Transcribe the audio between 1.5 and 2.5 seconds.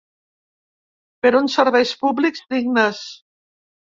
serveis públics